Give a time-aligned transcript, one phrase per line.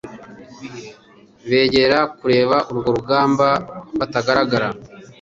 [1.49, 3.47] begera kureba urwo rugamba
[3.99, 4.67] batagaragara.